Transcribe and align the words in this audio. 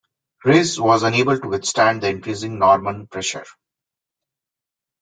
Rhys 0.43 0.79
was 0.81 1.03
unable 1.03 1.39
to 1.39 1.47
withstand 1.47 2.01
the 2.01 2.09
increasing 2.09 2.57
Norman 2.57 3.05
pressure. 3.05 3.45